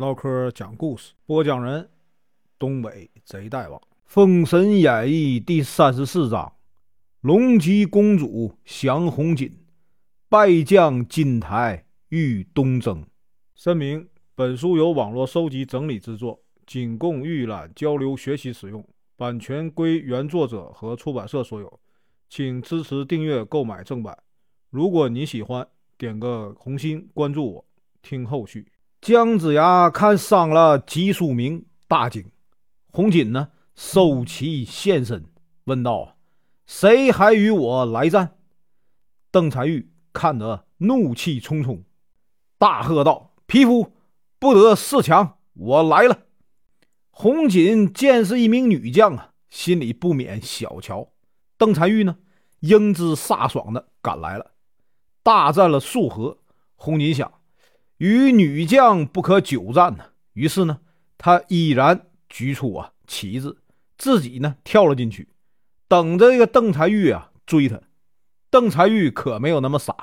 [0.00, 1.86] 唠嗑讲故事，播讲人：
[2.58, 6.50] 东北贼大王，《封神演义》第三十四章：
[7.20, 9.54] 龙吉公主降红锦，
[10.30, 13.04] 败将金台遇东征。
[13.54, 18.82] 声明：本书由网络收集整理制作，仅供预览、交流、学习使用，
[19.16, 21.78] 版权归原作者和出版社所有，
[22.30, 24.16] 请支持订阅、购买正版。
[24.70, 27.64] 如果你喜欢，点个红心，关注我，
[28.00, 28.66] 听后续。
[29.00, 32.30] 姜子牙看伤了姬书明，大惊。
[32.92, 35.24] 红锦呢，收旗现身，
[35.64, 36.18] 问道
[36.66, 38.36] ：“谁还与我来战？”
[39.32, 41.82] 邓婵玉看得怒气冲冲，
[42.58, 43.94] 大喝道：“匹夫，
[44.38, 45.38] 不得恃强！
[45.54, 46.24] 我来了！”
[47.10, 51.08] 红锦见是一名女将啊，心里不免小瞧。
[51.56, 52.18] 邓婵玉呢，
[52.58, 54.50] 英姿飒爽的赶来了，
[55.22, 56.36] 大战了数合。
[56.76, 57.39] 红锦想。
[58.00, 60.80] 与女将不可久战呢，于是呢，
[61.18, 63.58] 他依然举出啊旗子，
[63.98, 65.28] 自己呢跳了进去，
[65.86, 67.78] 等着这个邓婵玉啊追他。
[68.48, 69.94] 邓婵玉可没有那么傻，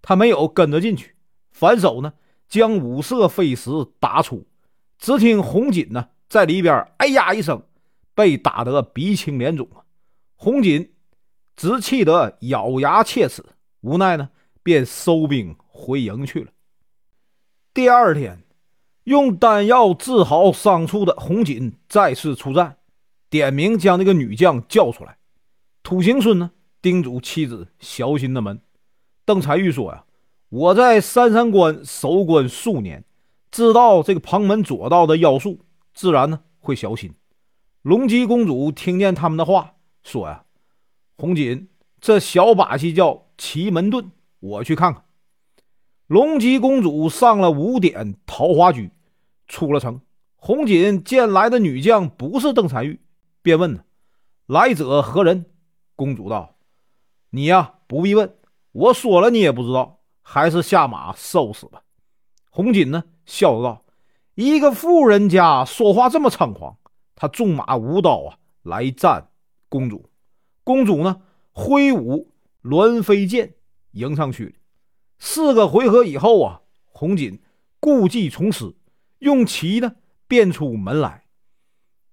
[0.00, 1.16] 他没有跟着进去，
[1.52, 2.14] 反手呢
[2.48, 4.46] 将五色飞石打出。
[4.98, 7.62] 只听红锦呢在里边哎呀一声，
[8.14, 9.84] 被打得鼻青脸肿啊。
[10.34, 10.94] 红锦
[11.56, 13.44] 只气得咬牙切齿，
[13.82, 14.30] 无奈呢
[14.62, 16.50] 便收兵回营去了。
[17.74, 18.44] 第二天，
[19.02, 22.76] 用丹药治好伤处的红锦再次出战，
[23.28, 25.18] 点名将那个女将叫出来。
[25.82, 28.60] 土行孙呢，叮嘱妻子小心的门。
[29.24, 30.04] 邓婵玉说：“呀，
[30.50, 33.04] 我在三山关守关数年，
[33.50, 35.58] 知道这个旁门左道的妖术，
[35.92, 37.12] 自然呢会小心。”
[37.82, 40.44] 龙姬公主听见他们的话，说：“呀，
[41.16, 41.68] 红锦
[42.00, 45.02] 这小把戏叫奇门遁，我去看看。”
[46.06, 48.90] 龙吉公主上了五点桃花驹，
[49.48, 50.02] 出了城。
[50.36, 53.00] 红锦见来的女将不是邓婵玉，
[53.40, 53.82] 便问
[54.44, 55.46] ：“来者何人？”
[55.96, 56.56] 公主道
[57.30, 58.36] ：“你呀，不必问，
[58.72, 61.82] 我说了你也不知道，还是下马受死吧。”
[62.52, 63.84] 红锦呢，笑着道
[64.36, 66.76] ：“一个富人家说话这么猖狂。”
[67.16, 69.28] 他纵马舞刀啊，来战
[69.70, 70.10] 公主。
[70.64, 71.22] 公主呢，
[71.52, 72.30] 挥舞
[72.62, 73.54] 鸾飞剑
[73.92, 74.58] 迎上去。
[75.26, 77.40] 四个回合以后啊，红锦
[77.80, 78.74] 故技重施，
[79.20, 79.94] 用旗呢
[80.28, 81.24] 变出门来，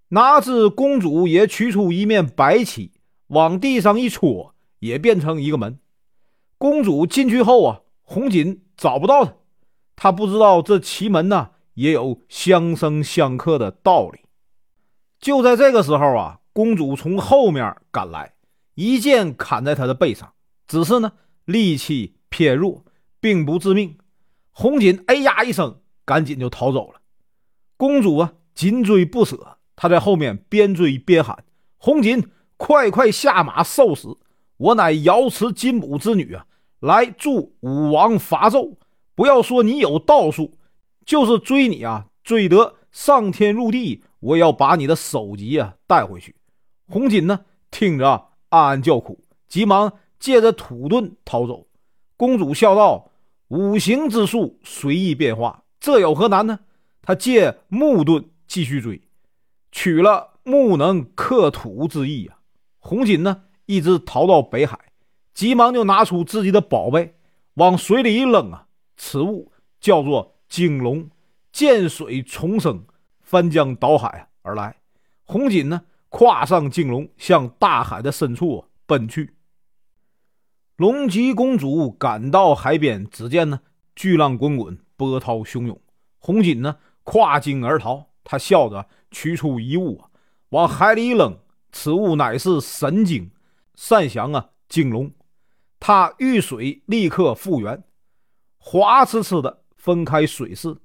[0.08, 2.94] 哪知公主也取出一面白旗，
[3.28, 5.78] 往地上一戳，也变成一个门。
[6.58, 9.34] 公主进去后啊，红锦找不到她，
[9.98, 14.22] 她不知道这奇门呢也有相生相克的道理。
[15.20, 18.36] 就在这个时候啊，公主从后面赶来，
[18.76, 20.32] 一剑砍在她的背上，
[20.66, 21.12] 只是呢
[21.44, 22.86] 力气偏弱。
[23.22, 23.98] 并不致命，
[24.52, 27.00] 红锦哎呀一声，赶紧就逃走了。
[27.78, 31.46] 公主啊，紧追不舍，她在后面边追边喊
[31.78, 32.28] ：“红锦，
[32.58, 34.18] 快快下马受死！
[34.58, 36.48] 我乃瑶池金母之女啊，
[36.80, 38.76] 来助武王伐纣。
[39.14, 40.58] 不要说你有道术，
[41.06, 46.36] 就是追你啊，追得上天入地，我也要把你的首级啊带回去。”
[46.90, 51.68] 红锦呢，听着暗暗叫苦，急忙借着土遁逃走。
[52.18, 53.11] 公主笑道。
[53.52, 56.62] 五行之术随意变化，这有何难呢？
[57.02, 59.02] 他借木盾继续追，
[59.74, 62.40] 取了木能克土之意啊。
[62.80, 64.80] 红锦呢，一直逃到北海，
[65.34, 67.14] 急忙就拿出自己的宝贝，
[67.56, 68.68] 往水里一扔啊。
[68.96, 69.52] 此物
[69.82, 71.10] 叫做金龙，
[71.52, 72.86] 见水重生，
[73.20, 74.78] 翻江倒海而来。
[75.26, 79.34] 红锦呢，跨上金龙，向大海的深处奔去。
[80.82, 83.60] 龙吉公主赶到海边，只见呢
[83.96, 85.80] 巨浪滚滚，波涛汹涌。
[86.18, 90.10] 红锦呢跨鲸而逃，他笑着取出一物啊，
[90.50, 91.38] 往海里一扔。
[91.72, 93.30] 此物乃是神经，
[93.76, 95.12] 善降啊金龙。
[95.80, 97.84] 他遇水立刻复原，
[98.58, 100.76] 滑呲呲的分开水势，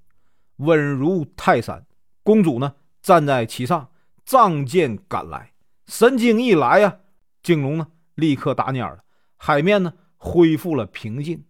[0.56, 1.86] 稳如泰山。
[2.22, 3.88] 公主呢站在其上，
[4.26, 5.52] 仗剑赶来。
[5.86, 6.98] 神经一来呀，
[7.42, 9.02] 金龙呢立刻打蔫了。
[9.36, 11.44] 海面呢恢复了平静，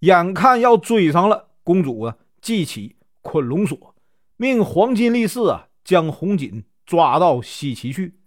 [0.00, 3.94] 眼看要追上了，公主啊系起捆龙索，
[4.36, 8.18] 命黄金力士啊将红锦抓到西岐去。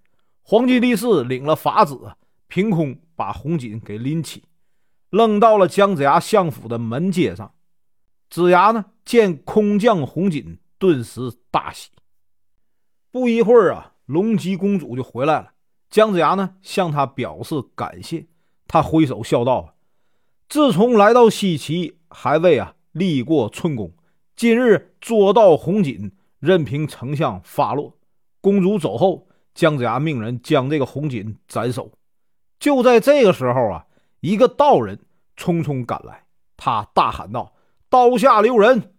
[0.42, 2.16] 黄金力士领了法子，
[2.48, 4.44] 凭空把红锦给拎起，
[5.10, 7.54] 扔到了姜子牙相府的门阶上。
[8.30, 11.90] 子牙呢见空降红锦，顿时大喜。
[13.12, 15.54] 不一会儿啊，龙吉公主就回来了。
[15.90, 18.28] 姜子牙呢向他表示感谢。
[18.70, 19.74] 他挥手笑道
[20.48, 23.92] ：“自从来到西岐，还未啊立过寸功。
[24.36, 27.98] 今日捉到红锦，任凭丞相发落。
[28.40, 31.92] 公主走后，姜子牙命人将这个红锦斩首。
[32.60, 33.88] 就在这个时候啊，
[34.20, 35.00] 一个道人
[35.36, 36.26] 匆匆赶来，
[36.56, 37.52] 他大喊道
[37.90, 38.94] ：“刀下留人！”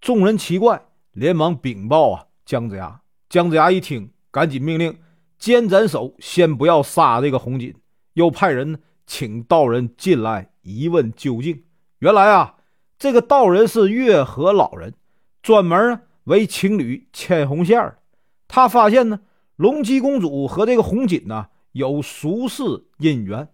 [0.00, 0.80] 众人奇怪，
[1.10, 3.00] 连忙禀报啊姜子牙。
[3.28, 4.96] 姜子牙一听，赶紧命令
[5.40, 7.74] 监斩首，先不要杀这个红锦，
[8.12, 11.64] 又派人请道人进来一问究竟。
[11.98, 12.56] 原来啊，
[12.98, 14.94] 这个道人是月河老人，
[15.42, 17.98] 专门为情侣牵红线儿。
[18.46, 19.20] 他发现呢，
[19.56, 22.62] 龙姬公主和这个红锦呢有俗世
[22.98, 23.48] 姻缘，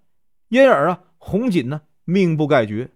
[0.48, 2.90] 因而啊，红锦呢命不该绝，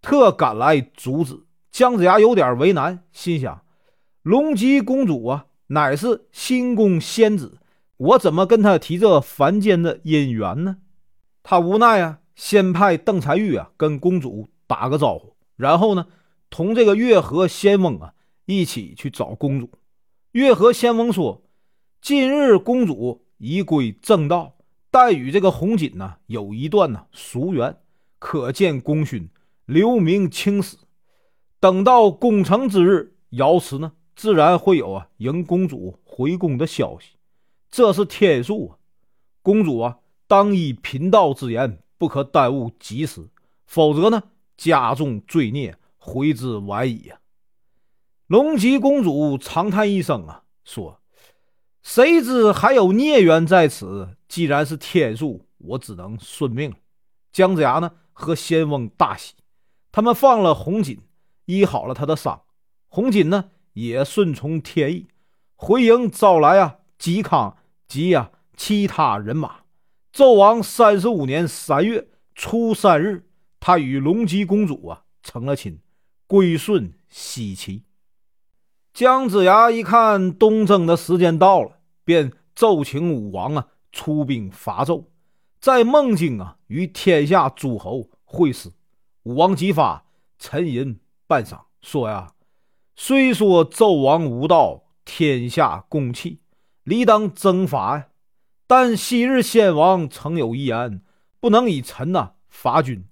[0.00, 1.44] 特赶来阻止。
[1.70, 3.62] 姜子牙有点为难，心想：
[4.22, 7.58] 龙姬公主啊，乃是新宫仙子，
[7.98, 10.78] 我怎么跟她提这凡间的姻缘呢？
[11.50, 16.06] 他无奈啊，先派邓婵玉啊跟公主打个招呼，然后呢，
[16.50, 18.12] 同这个月河仙翁啊
[18.44, 19.70] 一起去找公主。
[20.32, 21.42] 月河仙翁说
[22.02, 24.56] ：“今日公主已归正道，
[24.90, 27.78] 但与这个红锦呢有一段呢俗缘，
[28.18, 29.30] 可见功勋，
[29.64, 30.76] 留名青史。
[31.58, 37.12] 等到攻城之日，瑶池呢自然会有啊迎公主回宫的消息。
[37.70, 38.76] 这是天数啊，
[39.40, 39.96] 公主啊
[40.28, 43.28] 当依贫道之言，不可耽误吉时，
[43.66, 44.22] 否则呢
[44.56, 47.18] 加重罪孽，悔之晚矣呀。”
[48.28, 51.00] 龙吉公主长叹一声啊，说
[51.82, 54.16] ：“谁知还有孽缘在此？
[54.28, 56.74] 既然是天数，我只能顺命。”
[57.32, 59.34] 姜子牙呢和仙翁大喜，
[59.90, 61.00] 他们放了红锦，
[61.46, 62.42] 医好了他的伤。
[62.88, 65.08] 红锦呢也顺从天意，
[65.56, 69.60] 回营招来啊嵇康及啊其他人马。
[70.18, 73.28] 纣王三十五年三月初三日，
[73.60, 75.78] 他与龙吉公主啊成了亲，
[76.26, 77.84] 归顺西岐。
[78.92, 85.04] 姜子牙一看东征的时间到了，便奏请武王啊出兵伐纣，
[85.60, 88.72] 在孟津啊与天下诸侯会师。
[89.22, 90.04] 武王即发，
[90.40, 90.98] 沉吟
[91.28, 92.32] 半晌，说呀
[92.96, 96.40] ：“虽说纣王无道，天下公器，
[96.82, 98.08] 理当征伐呀。
[98.68, 101.02] 但昔日先王曾有一言，
[101.40, 103.04] 不能以臣呐伐君，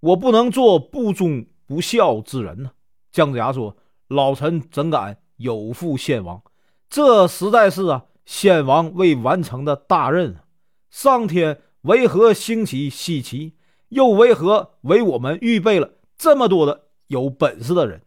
[0.00, 2.70] 我不能做不忠不孝之人呐。”
[3.12, 3.76] 姜子牙说
[4.08, 6.42] ：“老臣怎敢？”有负先王，
[6.90, 10.44] 这实在是啊，先王未完成的大任啊。
[10.90, 13.54] 上天为何兴起西岐，
[13.88, 18.02] 又为何为我们预备了这么多的有本事的人？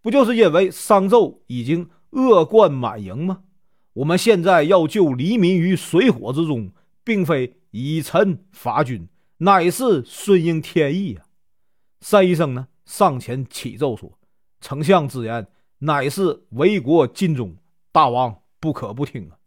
[0.00, 3.40] 不就是因为商纣已经恶贯满盈吗？
[3.92, 6.70] 我们现在要救黎民于水火之中，
[7.04, 9.08] 并非以臣伐君，
[9.38, 11.26] 乃是顺应天意啊！
[12.10, 14.18] 单医生呢，上前启奏说
[14.60, 15.46] ：“丞相之言。”
[15.82, 17.56] 乃是为国尽忠，
[17.90, 19.38] 大王不可不听啊！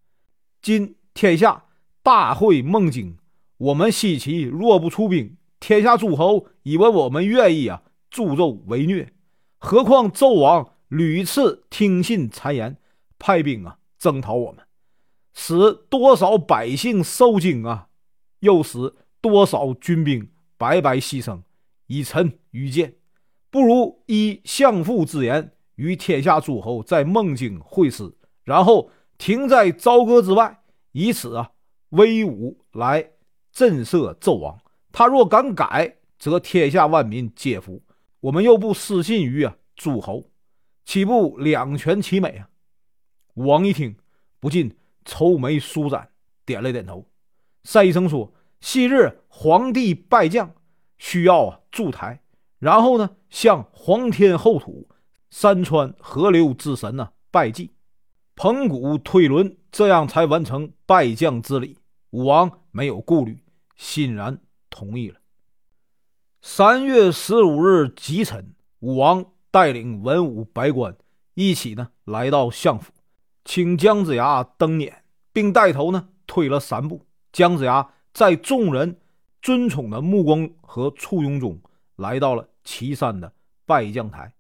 [0.63, 1.66] 今天下
[2.01, 3.16] 大会孟津，
[3.57, 9.13] 我们西岐若不出兵，天下诸侯以为我们愿意啊助纣为虐。
[9.60, 12.78] 何况纣王屡次听信谗言，
[13.19, 14.66] 派兵啊征讨我们，
[15.34, 15.54] 使
[15.90, 17.88] 多少百姓受惊啊，
[18.42, 21.42] 又使多少军兵白白牺牲。
[21.88, 22.96] 以臣愚见，
[23.50, 25.54] 不如依相父之言。
[25.76, 28.14] 与天下诸侯在孟津会师，
[28.44, 31.52] 然后停在朝歌之外，以此啊
[31.90, 33.12] 威武来
[33.54, 34.60] 震慑纣王。
[34.92, 37.81] 他若敢改，则天下万民皆服。
[38.19, 40.30] 我们又不失信于啊诸侯，
[40.83, 42.50] 岂不两全其美啊？
[43.35, 43.95] 武王一听，
[44.40, 44.75] 不禁
[45.06, 46.09] 愁眉舒展，
[46.45, 47.07] 点了点头。
[47.63, 50.54] 单医生说：“昔日皇帝拜将，
[50.97, 52.21] 需要筑台，
[52.59, 54.90] 然后呢向皇天后土。”
[55.31, 57.09] 山川河流之神呢？
[57.31, 57.71] 拜祭，
[58.35, 61.80] 捧骨推轮，这样才完成拜将之礼。
[62.11, 63.44] 武王没有顾虑，
[63.75, 65.19] 欣然同意了。
[66.44, 70.95] 三月十五日吉辰，武王带领文武百官
[71.33, 72.92] 一起呢来到相府，
[73.45, 74.94] 请姜子牙登辇，
[75.31, 77.06] 并带头呢退了三步。
[77.31, 79.00] 姜子牙在众人
[79.42, 81.59] 尊崇的目光和簇拥中，
[81.95, 83.33] 来到了岐山的
[83.66, 84.33] 拜将台。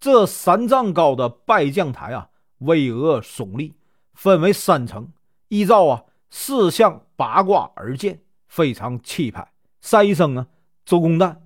[0.00, 3.74] 这三丈高的拜将台啊，巍峨耸立，
[4.14, 5.12] 分为三层，
[5.48, 9.52] 依照啊四象八卦而建，非常气派。
[9.80, 10.46] 三医生啊，
[10.84, 11.36] 周公旦、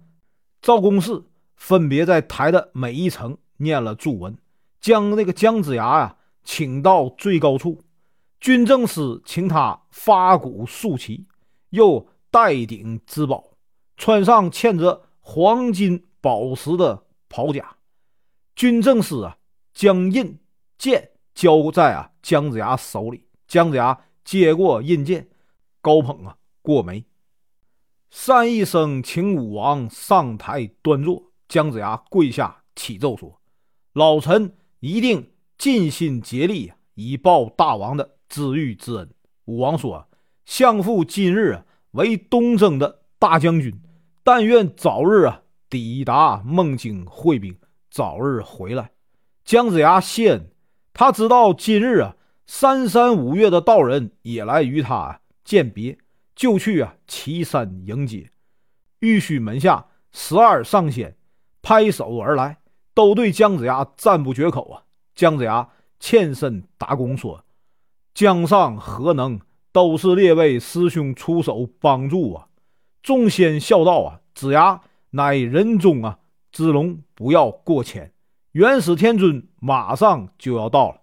[0.62, 1.24] 赵公氏
[1.56, 4.38] 分别在台的每一层念了祝文，
[4.80, 7.82] 将那个姜子牙呀请到最高处。
[8.40, 11.26] 军政司请他发鼓竖旗，
[11.70, 13.42] 又戴顶之宝，
[13.96, 17.76] 穿上嵌着黄金宝石的袍甲。
[18.54, 19.38] 军政司啊，
[19.72, 20.38] 将印
[20.76, 23.26] 剑交在啊姜子牙手里。
[23.48, 25.28] 姜子牙接过印剑，
[25.80, 27.04] 高捧啊过眉，
[28.10, 31.32] 善一声，请武王上台端坐。
[31.48, 33.40] 姜子牙跪下启奏说
[33.92, 39.10] ：“老臣一定尽心竭力，以报大王的知遇之恩。”
[39.46, 40.08] 武王说
[40.46, 43.80] ：“相父今日为东征的大将军，
[44.22, 47.56] 但愿早日啊抵达孟津会兵，
[47.90, 48.90] 早日回来。”
[49.44, 50.50] 姜子牙谢恩，
[50.92, 52.16] 他知道今日啊。
[52.46, 55.98] 三山五岳的道人也来与他饯别，
[56.36, 58.30] 就去啊岐山迎接。
[58.98, 61.16] 玉虚门下十二上仙
[61.62, 62.58] 拍手而来，
[62.92, 64.82] 都对姜子牙赞不绝口啊！
[65.14, 65.68] 姜子牙
[66.00, 67.44] 欠身答躬说
[68.14, 69.40] ：“姜上何能？
[69.72, 72.48] 都是列位师兄出手帮助啊！”
[73.02, 74.80] 众仙笑道：“啊，子牙
[75.10, 76.18] 乃人中啊
[76.52, 78.12] 之龙，不要过谦。
[78.52, 81.00] 元始天尊马上就要到了。”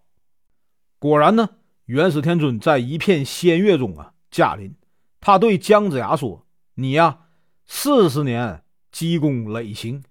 [0.99, 1.49] 果然呢，
[1.85, 4.73] 元始天尊在一片仙乐中啊驾临。
[5.19, 7.19] 他对姜子牙说：“你呀，
[7.65, 10.03] 四十年积功累行，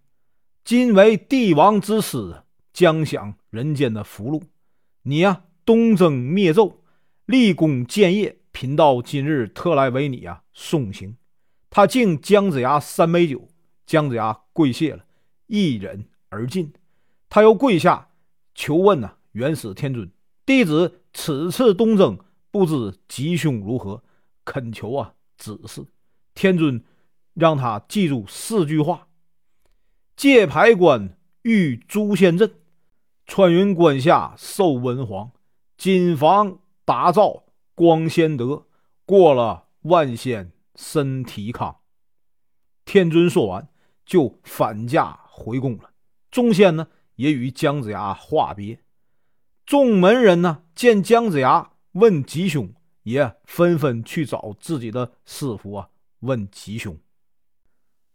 [0.64, 2.42] 今为帝王之师，
[2.72, 4.42] 将享人间的福禄。
[5.02, 6.76] 你呀，东征灭纣，
[7.26, 11.16] 立功建业，贫道今日特来为你啊送行。”
[11.70, 13.48] 他敬姜子牙三杯酒，
[13.86, 15.04] 姜子牙跪谢了，
[15.46, 16.72] 一饮而尽。
[17.28, 18.08] 他又跪下
[18.54, 20.10] 求问呢，元始天尊。
[20.44, 22.18] 弟子此次东征，
[22.50, 24.02] 不知吉凶如何，
[24.44, 25.86] 恳求啊指示。
[26.34, 26.82] 天尊
[27.34, 29.06] 让他记住四句话：
[30.16, 32.52] 界牌关遇诛仙阵，
[33.30, 35.30] 穿云关下受文皇，
[35.76, 37.44] 金房打造
[37.76, 38.66] 光仙德，
[39.06, 41.76] 过了万仙身体康。
[42.84, 43.68] 天尊说完，
[44.04, 45.92] 就返驾回宫了。
[46.32, 48.80] 众仙呢，也与姜子牙话别。
[49.64, 56.98] 众门人呢，见姜子牙问吉凶，也纷纷去找自己的师傅啊问吉凶。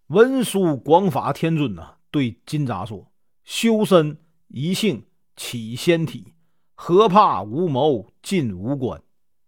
[0.07, 3.09] 文殊广法天尊呢，对金吒说
[3.45, 4.17] ：“修身
[4.57, 5.03] 一性
[5.35, 6.33] 起仙体，
[6.75, 9.03] 何怕无谋进无关？”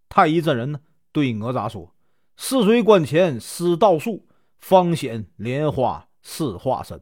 [0.09, 0.81] 太乙真人呢，
[1.13, 1.95] 对哪吒说
[2.35, 6.99] ：“泗水关前施道术，方显莲花似化身。”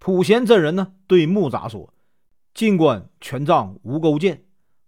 [0.00, 1.92] 普贤真人呢，对木吒说。
[2.54, 4.46] 尽管权杖无钩剑，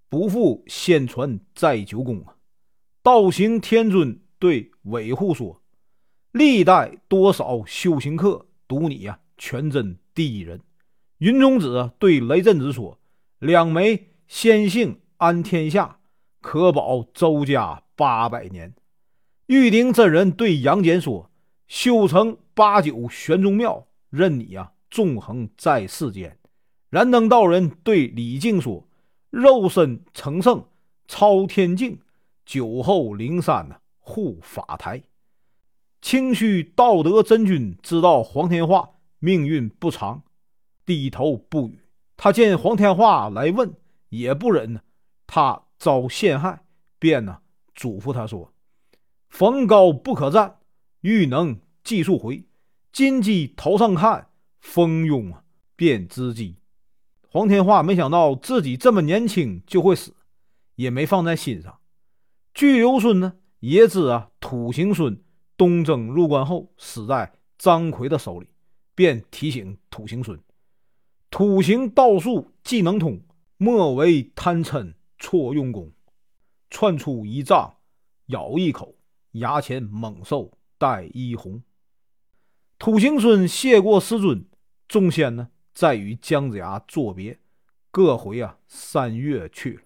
[0.09, 2.37] 不负仙传在九宫啊！
[3.03, 5.61] 道行天尊对韦护说
[6.33, 10.59] ：“历代多少修行客，独你呀，全真第一人。”
[11.19, 12.99] 云中子对雷震子说
[13.41, 15.99] ：“两枚仙性安天下，
[16.41, 18.73] 可保周家八百年。”
[19.47, 21.31] 玉鼎真人对杨戬说
[21.67, 26.39] ：“修成八九玄宗庙，任你呀，纵横在世间。”
[26.89, 28.87] 燃灯道人对李靖说
[29.31, 30.65] ：“肉身成圣，
[31.09, 31.97] 超天境；
[32.47, 35.03] 酒后灵山呢，护法台。”
[36.01, 40.23] 清虚道德真君知道黄天化命运不长，
[40.89, 41.79] 低头不语。
[42.17, 43.75] 他见黄天化来问，
[44.09, 44.81] 也不忍
[45.27, 46.65] 他遭陷害，
[46.99, 47.41] 便呢
[47.75, 48.55] 嘱咐他说
[49.29, 50.61] ：“逢高不可战，
[51.03, 52.43] 欲能计数回。
[52.91, 54.31] 金鸡头上看，
[54.61, 55.45] 蜂拥啊
[55.77, 56.57] 便知机。”
[57.29, 60.15] 黄天化没想到自己这么年轻就会死，
[60.77, 61.79] 也没放在心上。
[62.55, 65.23] 巨留孙呢也知啊，土行孙
[65.59, 68.49] 东征入关后死在张奎的手里，
[68.95, 70.41] 便提醒土行孙：
[71.31, 73.21] 土行道术技能通，
[73.57, 75.93] 莫为贪嗔错用功。
[76.71, 77.77] 窜出一丈，
[78.27, 78.95] 咬一口，
[79.33, 81.63] 牙前猛兽带一红。
[82.79, 84.47] 土行孙谢过师尊，
[84.87, 85.49] 众仙呢？
[85.73, 87.39] 再与姜子牙作别，
[87.91, 89.83] 各回啊三月去了。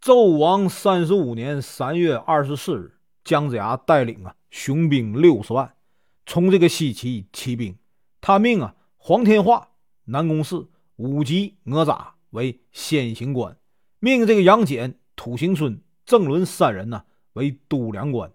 [0.00, 5.74] 纣王三十五年三月二十四日，姜子牙带领啊雄兵六十万，
[6.24, 7.76] 从这个西岐起兵。
[8.20, 9.70] 他命啊黄天化、
[10.06, 13.56] 南宫适、武吉、哪吒为先行官，
[14.00, 18.32] 命这个杨戬、土行孙、郑伦三人呢为都梁官，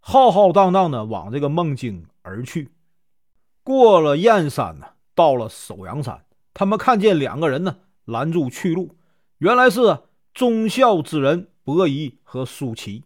[0.00, 2.72] 浩浩荡荡的往这个孟津而去。
[3.62, 4.86] 过了燕山呢。
[5.12, 6.24] 到了首阳山，
[6.54, 8.96] 他们看见两个人呢，拦住去路。
[9.36, 9.98] 原来是
[10.32, 13.04] 忠孝之人伯夷和叔齐。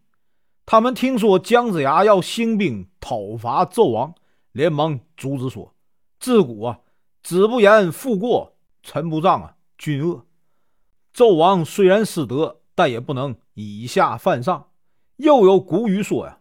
[0.64, 4.14] 他们听说姜子牙要兴兵讨伐纣王，
[4.52, 5.75] 连忙阻止说
[6.21, 6.78] ：“自古啊，
[7.24, 10.26] 子不言父过，臣不仗啊君恶。
[11.14, 14.68] 纣王虽然失德，但也不能以下犯上。
[15.16, 16.40] 又有古语说呀：‘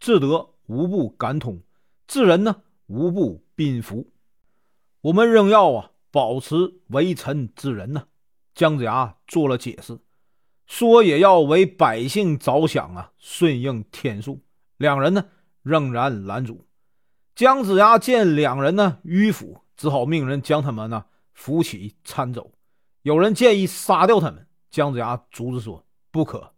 [0.00, 1.60] 至德无不感通，
[2.08, 4.10] 至人呢无不宾服。’”
[5.02, 8.04] 我们仍要啊，保持为臣之人呢。
[8.54, 9.98] 姜子牙做了解释，
[10.66, 14.40] 说也要为百姓着想啊，顺应天数。
[14.78, 15.26] 两人呢
[15.62, 16.64] 仍然拦阻。
[17.34, 22.52] 姜子牙见两人呢迂腐，只好命人将他们呢扶起搀走。
[23.02, 26.54] 有人建议杀掉他们，姜子牙阻止说：“不可，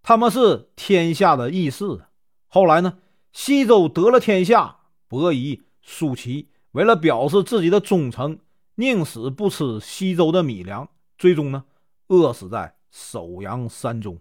[0.00, 2.04] 他们是天下的义士。
[2.46, 3.00] 后来呢，
[3.32, 4.76] 西周得了天下，
[5.08, 8.38] 伯夷、叔齐为了表示自己的忠诚，
[8.76, 10.88] 宁死不吃西周的米粮，
[11.18, 11.64] 最终呢，
[12.06, 14.20] 饿死在首阳山中。”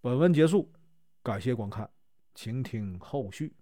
[0.00, 0.72] 本文结束，
[1.22, 1.90] 感谢观看，
[2.34, 3.54] 请听后续。